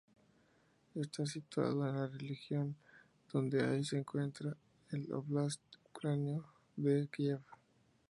[0.95, 2.75] Estaba situado en la región
[3.31, 4.57] donde hoy se encuentra
[4.89, 6.43] el óblast ucraniano
[6.75, 7.39] de Kiev.